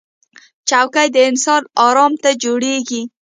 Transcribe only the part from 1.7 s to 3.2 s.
ارام ته جوړېږي